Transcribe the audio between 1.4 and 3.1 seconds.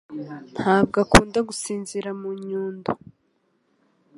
gusinzira mu nyundo.